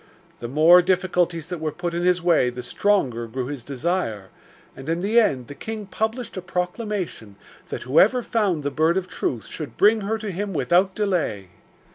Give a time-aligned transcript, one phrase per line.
[0.39, 4.29] The more difficulties that were put in his way the stronger grew his desire,
[4.75, 7.35] and in the end the king published a proclamation
[7.69, 11.49] that whoever found the Bird of Truth should bring her to him without delay.